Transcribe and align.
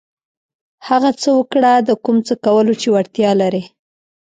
هغه 0.87 1.11
څه 1.21 1.29
وکړه 1.39 1.73
د 1.87 1.89
کوم 2.03 2.17
څه 2.27 2.33
کولو 2.45 2.73
چې 2.81 2.87
وړتیا 2.95 3.31
لرئ. 3.41 3.63